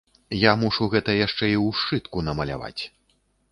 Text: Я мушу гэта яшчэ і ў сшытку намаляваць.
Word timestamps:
Я 0.43 0.53
мушу 0.61 0.87
гэта 0.93 1.15
яшчэ 1.17 1.45
і 1.51 1.57
ў 1.65 1.77
сшытку 1.81 2.25
намаляваць. 2.31 2.81